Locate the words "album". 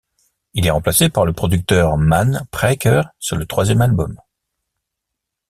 3.81-4.19